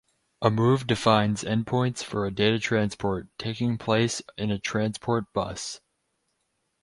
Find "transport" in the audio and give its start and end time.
2.57-3.27, 4.57-5.31